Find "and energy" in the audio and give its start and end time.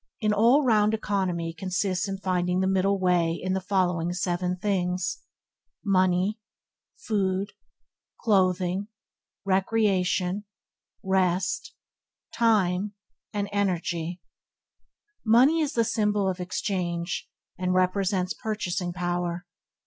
13.31-14.19